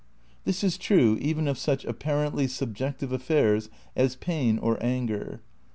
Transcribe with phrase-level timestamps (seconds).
[0.45, 5.41] This is true, even of such apparently subjective af fairs as pain or anger.